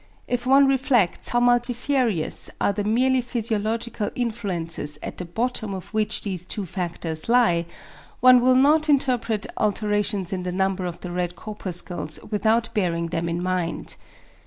If 0.27 0.47
one 0.47 0.65
reflects 0.65 1.29
how 1.29 1.41
multifarious 1.41 2.49
are 2.59 2.73
the 2.73 2.83
merely 2.83 3.21
physiological 3.21 4.09
influences 4.15 4.97
at 5.03 5.19
the 5.19 5.25
bottom 5.25 5.75
of 5.75 5.93
which 5.93 6.21
these 6.23 6.43
two 6.43 6.65
factors 6.65 7.29
lie, 7.29 7.67
one 8.19 8.41
will 8.41 8.55
not 8.55 8.89
interpret 8.89 9.45
alterations 9.57 10.33
in 10.33 10.41
the 10.41 10.51
number 10.51 10.87
of 10.87 11.01
the 11.01 11.11
red 11.11 11.35
corpuscles 11.35 12.17
without 12.31 12.73
bearing 12.73 13.09
them 13.09 13.29
in 13.29 13.43
mind. 13.43 13.95